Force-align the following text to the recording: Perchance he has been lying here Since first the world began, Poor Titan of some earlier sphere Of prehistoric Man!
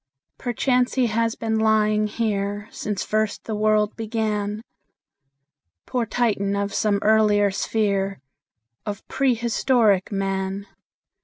Perchance 0.39 0.95
he 0.95 1.05
has 1.05 1.35
been 1.35 1.59
lying 1.59 2.07
here 2.07 2.67
Since 2.71 3.03
first 3.03 3.43
the 3.43 3.53
world 3.53 3.95
began, 3.95 4.63
Poor 5.85 6.07
Titan 6.07 6.55
of 6.55 6.73
some 6.73 6.97
earlier 7.03 7.51
sphere 7.51 8.19
Of 8.83 9.07
prehistoric 9.07 10.11
Man! 10.11 10.65